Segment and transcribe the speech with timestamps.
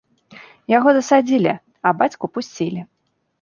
[0.77, 1.51] Яго засадзілі,
[1.91, 2.81] а бацьку пусцілі.